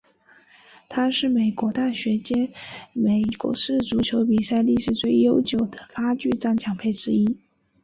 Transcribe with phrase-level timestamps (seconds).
[0.89, 2.51] 它是美国大学间
[2.91, 3.21] 美
[3.53, 7.37] 式足球比赛历史最悠久的拉锯战奖杯之一。